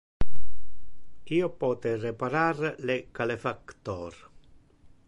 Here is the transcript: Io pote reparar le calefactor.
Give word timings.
Io 1.39 1.49
pote 1.65 1.93
reparar 1.99 2.51
le 2.91 2.97
calefactor. 3.21 4.19